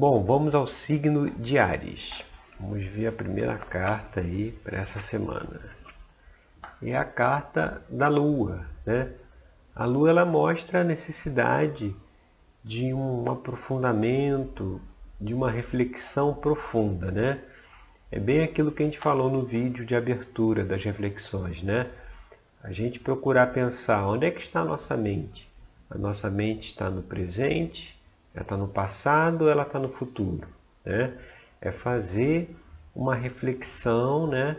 Bom, 0.00 0.22
vamos 0.22 0.54
ao 0.54 0.64
signo 0.64 1.28
de 1.28 1.58
Ares. 1.58 2.22
Vamos 2.60 2.84
ver 2.84 3.08
a 3.08 3.12
primeira 3.12 3.58
carta 3.58 4.20
aí 4.20 4.52
para 4.62 4.78
essa 4.78 5.00
semana. 5.00 5.60
É 6.80 6.96
a 6.96 7.04
carta 7.04 7.82
da 7.88 8.06
Lua, 8.06 8.64
né? 8.86 9.10
A 9.74 9.84
Lua 9.86 10.10
ela 10.10 10.24
mostra 10.24 10.82
a 10.82 10.84
necessidade 10.84 11.96
de 12.62 12.94
um 12.94 13.28
aprofundamento, 13.28 14.80
de 15.20 15.34
uma 15.34 15.50
reflexão 15.50 16.32
profunda, 16.32 17.10
né? 17.10 17.40
É 18.08 18.20
bem 18.20 18.44
aquilo 18.44 18.70
que 18.70 18.84
a 18.84 18.86
gente 18.86 19.00
falou 19.00 19.28
no 19.28 19.44
vídeo 19.44 19.84
de 19.84 19.96
abertura 19.96 20.64
das 20.64 20.84
reflexões, 20.84 21.60
né? 21.60 21.90
A 22.62 22.70
gente 22.70 23.00
procurar 23.00 23.48
pensar 23.48 24.06
onde 24.06 24.26
é 24.26 24.30
que 24.30 24.42
está 24.42 24.60
a 24.60 24.64
nossa 24.64 24.96
mente. 24.96 25.50
A 25.90 25.98
nossa 25.98 26.30
mente 26.30 26.68
está 26.68 26.88
no 26.88 27.02
presente, 27.02 27.97
ela 28.34 28.42
está 28.42 28.56
no 28.56 28.68
passado, 28.68 29.48
ela 29.48 29.62
está 29.62 29.78
no 29.78 29.88
futuro. 29.88 30.46
Né? 30.84 31.12
É 31.60 31.72
fazer 31.72 32.54
uma 32.94 33.14
reflexão, 33.14 34.26
né? 34.26 34.56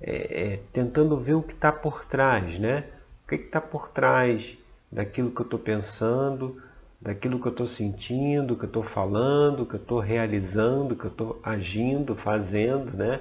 É, 0.00 0.42
é, 0.42 0.60
tentando 0.72 1.16
ver 1.18 1.34
o 1.34 1.42
que 1.42 1.54
está 1.54 1.72
por 1.72 2.04
trás, 2.04 2.58
né? 2.58 2.84
O 3.24 3.28
que 3.28 3.36
está 3.36 3.60
por 3.60 3.88
trás 3.88 4.56
daquilo 4.92 5.30
que 5.30 5.40
eu 5.40 5.44
estou 5.44 5.58
pensando, 5.58 6.62
daquilo 7.00 7.40
que 7.40 7.46
eu 7.46 7.52
estou 7.52 7.68
sentindo, 7.68 8.56
que 8.56 8.64
eu 8.64 8.68
estou 8.68 8.82
falando, 8.82 9.66
que 9.66 9.74
eu 9.74 9.80
estou 9.80 9.98
realizando, 9.98 10.94
que 10.94 11.04
eu 11.04 11.10
estou 11.10 11.40
agindo, 11.42 12.14
fazendo, 12.14 12.96
né? 12.96 13.20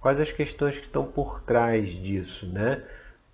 Quais 0.00 0.20
as 0.20 0.32
questões 0.32 0.78
que 0.78 0.86
estão 0.86 1.04
por 1.04 1.40
trás 1.42 1.90
disso, 1.90 2.46
né? 2.46 2.82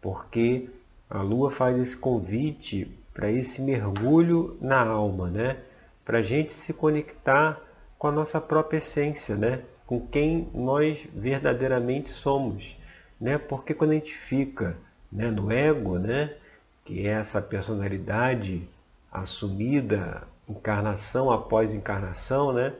Porque 0.00 0.68
a 1.08 1.20
Lua 1.22 1.50
faz 1.50 1.78
esse 1.78 1.96
convite 1.96 2.90
para 3.12 3.30
esse 3.30 3.60
mergulho 3.60 4.56
na 4.60 4.80
alma, 4.84 5.28
né? 5.30 5.58
Para 6.04 6.18
a 6.18 6.22
gente 6.22 6.54
se 6.54 6.72
conectar 6.72 7.60
com 7.98 8.08
a 8.08 8.12
nossa 8.12 8.40
própria 8.40 8.78
essência, 8.78 9.34
né? 9.34 9.62
com 9.86 10.06
quem 10.06 10.48
nós 10.54 11.06
verdadeiramente 11.14 12.10
somos. 12.10 12.76
Né? 13.20 13.38
Porque 13.38 13.74
quando 13.74 13.92
a 13.92 13.94
gente 13.94 14.14
fica 14.14 14.76
né, 15.10 15.30
no 15.30 15.50
ego, 15.50 15.98
né, 15.98 16.34
que 16.84 17.06
é 17.06 17.12
essa 17.12 17.40
personalidade 17.40 18.68
assumida, 19.10 20.26
encarnação 20.48 21.30
após 21.30 21.72
encarnação, 21.72 22.52
né? 22.52 22.74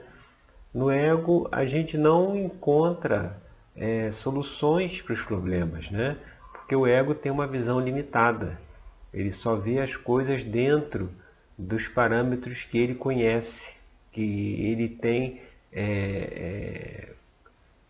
no 0.73 0.91
ego 0.91 1.49
a 1.51 1.65
gente 1.65 1.97
não 1.97 2.37
encontra 2.37 3.41
é, 3.77 4.13
soluções 4.13 5.01
para 5.01 5.15
os 5.15 5.23
problemas, 5.23 5.91
né? 5.91 6.19
porque 6.53 6.75
o 6.75 6.87
ego 6.87 7.15
tem 7.15 7.31
uma 7.31 7.47
visão 7.47 7.81
limitada. 7.81 8.59
Ele 9.13 9.33
só 9.33 9.55
vê 9.55 9.79
as 9.79 9.97
coisas 9.97 10.43
dentro 10.43 11.09
dos 11.57 11.87
parâmetros 11.87 12.63
que 12.65 12.79
ele 12.79 12.95
conhece, 12.95 13.71
que 14.13 14.23
ele 14.63 14.89
tem, 14.89 15.41
é, 15.73 15.83
é, 15.83 17.09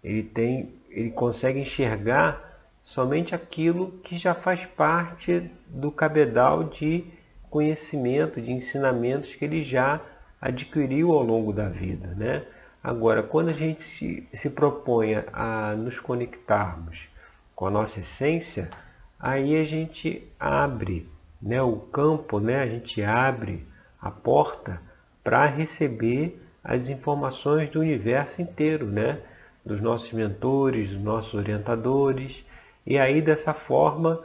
ele 0.02 0.22
tem, 0.22 0.72
ele 0.90 1.10
consegue 1.10 1.60
enxergar 1.60 2.54
somente 2.82 3.34
aquilo 3.34 3.92
que 4.04 4.16
já 4.16 4.34
faz 4.34 4.66
parte 4.66 5.50
do 5.66 5.90
cabedal 5.90 6.64
de 6.64 7.04
conhecimento, 7.50 8.40
de 8.40 8.52
ensinamentos 8.52 9.34
que 9.34 9.44
ele 9.44 9.64
já 9.64 10.00
adquiriu 10.40 11.12
ao 11.12 11.22
longo 11.22 11.52
da 11.52 11.68
vida, 11.68 12.08
né? 12.16 12.44
Agora, 12.82 13.22
quando 13.22 13.48
a 13.48 13.54
gente 13.54 13.82
se, 13.82 14.28
se 14.34 14.50
propõe 14.50 15.14
a 15.32 15.74
nos 15.74 15.98
conectarmos 15.98 17.08
com 17.54 17.66
a 17.66 17.70
nossa 17.70 18.00
essência, 18.00 18.68
aí 19.18 19.56
a 19.56 19.64
gente 19.64 20.28
abre 20.38 21.08
né, 21.44 21.60
o 21.60 21.76
campo, 21.76 22.40
né, 22.40 22.62
a 22.62 22.66
gente 22.66 23.02
abre 23.02 23.66
a 24.00 24.10
porta 24.10 24.80
para 25.22 25.44
receber 25.44 26.42
as 26.62 26.88
informações 26.88 27.68
do 27.68 27.80
universo 27.80 28.40
inteiro, 28.40 28.86
né, 28.86 29.20
dos 29.62 29.78
nossos 29.78 30.10
mentores, 30.12 30.88
dos 30.88 31.02
nossos 31.02 31.34
orientadores, 31.34 32.42
e 32.86 32.98
aí 32.98 33.20
dessa 33.20 33.52
forma 33.52 34.22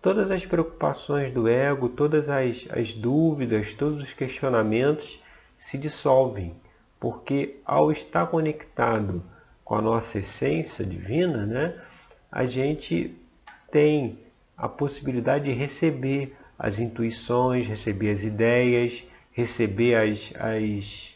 todas 0.00 0.30
as 0.30 0.46
preocupações 0.46 1.32
do 1.34 1.48
ego, 1.48 1.88
todas 1.88 2.28
as, 2.28 2.68
as 2.70 2.92
dúvidas, 2.92 3.74
todos 3.74 4.00
os 4.00 4.12
questionamentos 4.12 5.20
se 5.58 5.76
dissolvem, 5.76 6.54
porque 7.00 7.56
ao 7.64 7.90
estar 7.90 8.26
conectado 8.28 9.24
com 9.64 9.74
a 9.74 9.82
nossa 9.82 10.20
essência 10.20 10.84
divina, 10.84 11.44
né, 11.44 11.74
a 12.30 12.46
gente 12.46 13.18
tem 13.72 14.20
a 14.56 14.68
possibilidade 14.68 15.46
de 15.46 15.52
receber 15.52 16.36
as 16.58 16.78
intuições, 16.78 17.66
receber 17.66 18.10
as 18.10 18.22
ideias, 18.22 19.04
receber 19.32 19.94
as, 19.96 20.32
as, 20.38 21.14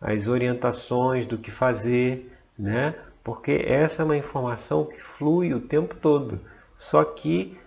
as 0.00 0.26
orientações 0.26 1.26
do 1.26 1.38
que 1.38 1.50
fazer, 1.50 2.32
né? 2.58 2.94
Porque 3.22 3.62
essa 3.66 4.02
é 4.02 4.04
uma 4.04 4.16
informação 4.16 4.84
que 4.84 5.00
flui 5.00 5.52
o 5.52 5.60
tempo 5.60 5.94
todo. 5.94 6.40
Só 6.76 7.04
que 7.04 7.58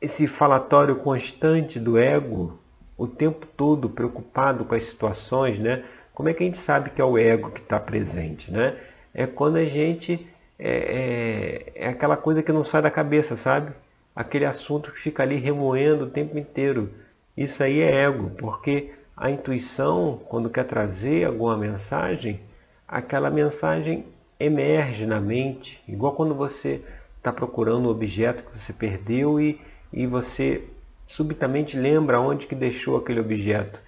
esse 0.00 0.26
falatório 0.26 0.96
constante 0.96 1.78
do 1.78 1.98
ego, 1.98 2.58
o 2.96 3.06
tempo 3.06 3.46
todo 3.46 3.90
preocupado 3.90 4.64
com 4.64 4.74
as 4.74 4.84
situações, 4.84 5.58
né? 5.58 5.84
Como 6.14 6.28
é 6.28 6.34
que 6.34 6.42
a 6.42 6.46
gente 6.46 6.58
sabe 6.58 6.90
que 6.90 7.00
é 7.00 7.04
o 7.04 7.18
ego 7.18 7.50
que 7.50 7.60
está 7.60 7.78
presente, 7.78 8.50
né? 8.50 8.76
É 9.12 9.26
quando 9.26 9.56
a 9.56 9.64
gente 9.64 10.26
é, 10.58 11.72
é, 11.76 11.86
é 11.86 11.88
aquela 11.88 12.16
coisa 12.16 12.42
que 12.42 12.52
não 12.52 12.64
sai 12.64 12.82
da 12.82 12.90
cabeça, 12.90 13.36
sabe? 13.36 13.72
Aquele 14.18 14.44
assunto 14.44 14.90
que 14.90 14.98
fica 14.98 15.22
ali 15.22 15.36
remoendo 15.36 16.06
o 16.06 16.10
tempo 16.10 16.36
inteiro. 16.36 16.92
Isso 17.36 17.62
aí 17.62 17.78
é 17.78 18.02
ego, 18.02 18.30
porque 18.30 18.90
a 19.16 19.30
intuição, 19.30 20.20
quando 20.28 20.50
quer 20.50 20.64
trazer 20.64 21.24
alguma 21.24 21.56
mensagem, 21.56 22.40
aquela 22.88 23.30
mensagem 23.30 24.06
emerge 24.40 25.06
na 25.06 25.20
mente, 25.20 25.80
igual 25.86 26.14
quando 26.14 26.34
você 26.34 26.82
está 27.16 27.32
procurando 27.32 27.86
um 27.86 27.92
objeto 27.92 28.42
que 28.42 28.58
você 28.58 28.72
perdeu 28.72 29.40
e, 29.40 29.60
e 29.92 30.04
você 30.04 30.64
subitamente 31.06 31.76
lembra 31.76 32.20
onde 32.20 32.48
que 32.48 32.56
deixou 32.56 32.96
aquele 32.96 33.20
objeto. 33.20 33.80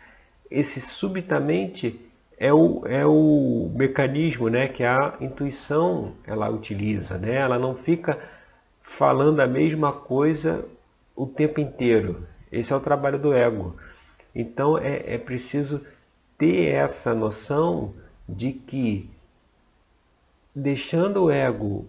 Esse 0.48 0.80
subitamente 0.80 2.00
é 2.38 2.52
o, 2.52 2.86
é 2.86 3.04
o 3.04 3.68
mecanismo 3.74 4.48
né, 4.48 4.68
que 4.68 4.84
a 4.84 5.16
intuição 5.20 6.14
ela 6.24 6.48
utiliza. 6.48 7.18
Né? 7.18 7.34
Ela 7.34 7.58
não 7.58 7.74
fica 7.74 8.16
falando 8.96 9.40
a 9.40 9.46
mesma 9.46 9.92
coisa 9.92 10.64
o 11.14 11.26
tempo 11.26 11.60
inteiro. 11.60 12.26
Esse 12.50 12.72
é 12.72 12.76
o 12.76 12.80
trabalho 12.80 13.18
do 13.18 13.32
ego. 13.32 13.76
Então 14.34 14.76
é, 14.76 15.14
é 15.14 15.18
preciso 15.18 15.80
ter 16.36 16.68
essa 16.68 17.14
noção 17.14 17.94
de 18.28 18.52
que 18.52 19.08
deixando 20.54 21.24
o 21.24 21.30
ego 21.30 21.86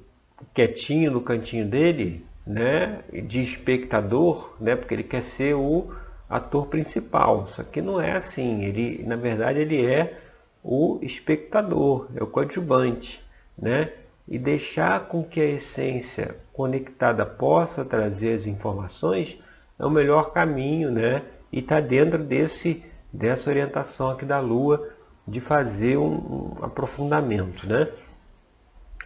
quietinho 0.53 1.11
no 1.11 1.21
cantinho 1.21 1.67
dele, 1.67 2.25
né, 2.45 3.03
de 3.27 3.43
espectador, 3.43 4.55
né, 4.59 4.75
porque 4.75 4.93
ele 4.93 5.03
quer 5.03 5.23
ser 5.23 5.55
o 5.55 5.93
ator 6.29 6.67
principal. 6.67 7.47
Só 7.47 7.63
que 7.63 7.81
não 7.81 7.99
é 7.99 8.11
assim. 8.13 8.63
Ele, 8.63 9.03
na 9.03 9.15
verdade, 9.15 9.59
ele 9.59 9.85
é 9.85 10.19
o 10.63 10.99
espectador, 11.01 12.07
é 12.15 12.23
o 12.23 12.27
coadjuvante, 12.27 13.21
né? 13.57 13.91
E 14.31 14.39
deixar 14.39 15.07
com 15.07 15.25
que 15.25 15.41
a 15.41 15.45
essência 15.45 16.37
conectada 16.53 17.25
possa 17.25 17.83
trazer 17.83 18.33
as 18.33 18.47
informações 18.47 19.37
é 19.77 19.85
o 19.85 19.89
melhor 19.89 20.31
caminho, 20.31 20.89
né? 20.89 21.21
E 21.51 21.59
está 21.59 21.81
dentro 21.81 22.17
desse, 22.23 22.81
dessa 23.11 23.49
orientação 23.49 24.09
aqui 24.09 24.23
da 24.23 24.39
Lua 24.39 24.87
de 25.27 25.41
fazer 25.41 25.97
um, 25.97 26.13
um, 26.13 26.53
aprofundamento, 26.61 27.67
né? 27.67 27.89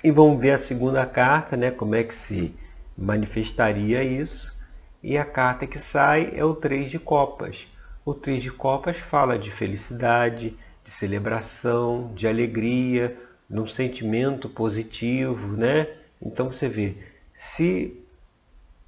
E 0.04 0.12
vamos 0.12 0.40
ver 0.40 0.52
a 0.52 0.60
segunda 0.60 1.04
carta, 1.08 1.58
né? 1.58 1.72
Como 1.72 1.96
é 1.96 2.04
que 2.04 2.14
se 2.14 2.56
manifestaria 2.96 4.04
isso. 4.04 4.56
E 5.02 5.18
a 5.18 5.26
carta 5.26 5.66
que 5.66 5.80
sai 5.80 6.34
é 6.36 6.46
o 6.46 6.54
Três 6.54 6.92
de 6.92 7.00
Copas. 7.00 7.68
O 8.06 8.14
Três 8.14 8.44
de 8.44 8.52
Copas 8.52 8.98
fala 8.98 9.40
de 9.40 9.50
felicidade, 9.50 10.56
de 10.84 10.92
celebração, 10.92 12.12
de 12.14 12.28
alegria, 12.28 13.25
num 13.50 13.68
sentimento 13.68 14.50
positivo, 14.50 15.56
né? 15.56 15.88
Então 16.22 16.52
você 16.52 16.68
vê, 16.68 16.98
se 17.34 18.00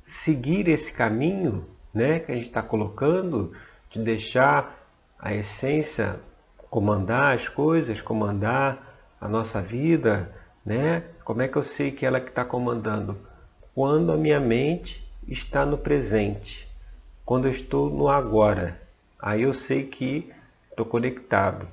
seguir 0.01 0.67
esse 0.67 0.91
caminho, 0.91 1.65
né, 1.93 2.19
que 2.19 2.31
a 2.31 2.35
gente 2.35 2.47
está 2.47 2.61
colocando, 2.61 3.53
de 3.89 4.01
deixar 4.01 4.87
a 5.19 5.33
essência 5.33 6.19
comandar 6.69 7.35
as 7.35 7.47
coisas, 7.47 8.01
comandar 8.01 9.15
a 9.19 9.27
nossa 9.27 9.61
vida, 9.61 10.31
né? 10.65 11.03
Como 11.23 11.41
é 11.41 11.47
que 11.47 11.57
eu 11.57 11.63
sei 11.63 11.91
que 11.91 12.05
ela 12.05 12.19
que 12.19 12.29
está 12.29 12.45
comandando? 12.45 13.17
Quando 13.73 14.11
a 14.11 14.17
minha 14.17 14.39
mente 14.39 15.05
está 15.27 15.65
no 15.65 15.77
presente, 15.77 16.67
quando 17.25 17.45
eu 17.45 17.51
estou 17.51 17.89
no 17.89 18.07
agora, 18.09 18.81
aí 19.19 19.43
eu 19.43 19.53
sei 19.53 19.85
que 19.85 20.31
estou 20.69 20.85
conectado. 20.85 21.67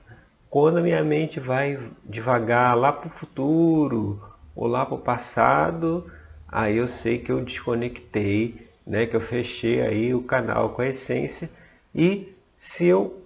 Quando 0.54 0.78
a 0.78 0.82
minha 0.82 1.02
mente 1.02 1.40
vai 1.40 1.90
devagar 2.04 2.76
lá 2.76 2.92
para 2.92 3.08
o 3.08 3.10
futuro 3.10 4.22
ou 4.54 4.68
lá 4.68 4.86
para 4.86 4.94
o 4.94 5.00
passado, 5.00 6.08
aí 6.46 6.76
eu 6.76 6.86
sei 6.86 7.18
que 7.18 7.32
eu 7.32 7.44
desconectei, 7.44 8.68
né, 8.86 9.04
que 9.04 9.16
eu 9.16 9.20
fechei 9.20 9.82
aí 9.82 10.14
o 10.14 10.22
canal 10.22 10.68
com 10.68 10.80
a 10.80 10.86
essência. 10.86 11.50
E 11.92 12.32
se 12.56 12.86
eu 12.86 13.20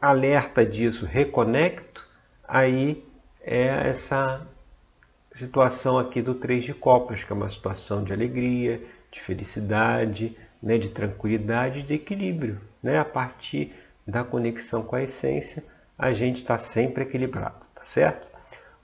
alerta 0.00 0.64
disso, 0.64 1.04
reconecto, 1.04 2.02
aí 2.48 3.04
é 3.42 3.66
essa 3.90 4.40
situação 5.34 5.98
aqui 5.98 6.22
do 6.22 6.34
três 6.34 6.64
de 6.64 6.72
copas, 6.72 7.22
que 7.22 7.30
é 7.30 7.36
uma 7.36 7.50
situação 7.50 8.02
de 8.02 8.10
alegria, 8.10 8.82
de 9.10 9.20
felicidade, 9.20 10.34
né, 10.62 10.78
de 10.78 10.88
tranquilidade, 10.88 11.82
de 11.82 11.92
equilíbrio. 11.92 12.58
Né? 12.82 12.98
A 12.98 13.04
partir 13.04 13.74
da 14.06 14.24
conexão 14.24 14.82
com 14.82 14.96
a 14.96 15.02
essência, 15.02 15.62
a 16.02 16.12
gente 16.12 16.38
está 16.38 16.58
sempre 16.58 17.04
equilibrado, 17.04 17.64
tá 17.72 17.84
certo? 17.84 18.26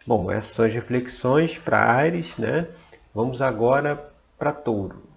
Bom, 0.06 0.31
essas 0.31 0.55
são 0.55 0.65
as 0.65 0.73
reflexões 0.73 1.59
para 1.59 1.79
Ares, 1.79 2.37
né? 2.38 2.69
Vamos 3.12 3.43
agora 3.43 4.11
para 4.38 4.53
Touro. 4.53 5.07